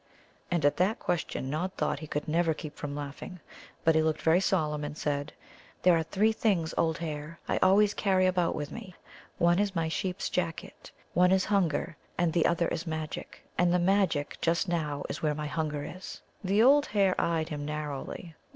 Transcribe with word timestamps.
And 0.49 0.65
at 0.65 0.77
that 0.77 0.97
question 0.97 1.51
Nod 1.51 1.73
thought 1.77 1.99
he 1.99 2.07
could 2.07 2.27
never 2.27 2.55
keep 2.55 2.75
from 2.75 2.95
laughing. 2.95 3.39
But 3.83 3.93
he 3.93 4.01
looked 4.01 4.23
very 4.23 4.39
solemn, 4.41 4.83
and 4.83 4.97
said: 4.97 5.31
"There 5.83 5.95
are 5.95 6.01
three 6.01 6.31
things, 6.31 6.73
old 6.75 6.97
hare, 6.97 7.37
I 7.47 7.59
always 7.59 7.93
carry 7.93 8.25
about 8.25 8.55
with 8.55 8.71
me 8.71 8.95
one 9.37 9.59
is 9.59 9.75
my 9.75 9.89
sheep's 9.89 10.27
jacket, 10.31 10.89
one 11.13 11.31
is 11.31 11.45
hunger, 11.45 11.97
and 12.17 12.33
the 12.33 12.47
other 12.47 12.67
is 12.69 12.87
Magic; 12.87 13.45
and 13.59 13.71
the 13.71 13.77
Magic 13.77 14.39
just 14.41 14.67
now 14.67 15.03
is 15.07 15.21
where 15.21 15.35
my 15.35 15.45
hunger 15.45 15.83
is." 15.83 16.19
The 16.43 16.63
old 16.63 16.87
hare 16.87 17.13
eyed 17.21 17.49
him 17.49 17.63
narrowly. 17.63 18.33